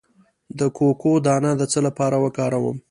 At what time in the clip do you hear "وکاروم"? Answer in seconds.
2.23-2.77